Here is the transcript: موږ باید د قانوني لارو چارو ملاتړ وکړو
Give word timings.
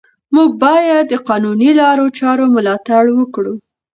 موږ 0.35 0.49
باید 0.63 1.03
د 1.09 1.13
قانوني 1.27 1.71
لارو 1.81 2.05
چارو 2.19 2.45
ملاتړ 2.55 3.03
وکړو 3.13 3.55